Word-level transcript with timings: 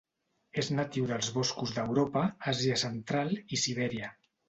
És 0.61 0.69
natiu 0.77 1.09
dels 1.11 1.29
boscos 1.35 1.75
d'Europa, 1.77 2.25
Àsia 2.55 2.83
Central 2.89 3.35
i 3.59 3.65
Sibèria. 3.67 4.15